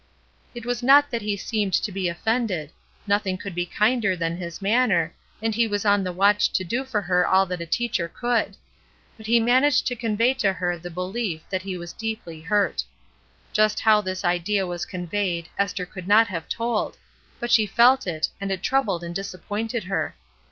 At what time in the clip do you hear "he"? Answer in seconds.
1.21-1.37, 5.53-5.67, 9.27-9.39, 11.61-11.77